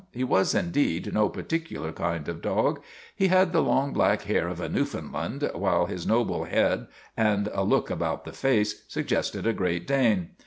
He 0.11 0.23
was 0.23 0.55
indeed 0.55 1.13
no 1.13 1.29
particular 1.29 1.91
kind 1.91 2.27
of 2.27 2.41
dog. 2.41 2.81
He 3.15 3.27
had 3.27 3.53
the 3.53 3.61
long, 3.61 3.93
black 3.93 4.23
hair 4.23 4.47
of 4.47 4.59
a 4.59 4.67
Newfoundland, 4.67 5.47
while 5.53 5.85
his 5.85 6.07
noble 6.07 6.45
head 6.45 6.87
and 7.15 7.49
a 7.53 7.63
look 7.63 7.91
about 7.91 8.25
the 8.25 8.33
face 8.33 8.83
suggested 8.87 9.45
a 9.45 9.53
Great 9.53 9.85
Dane. 9.85 10.31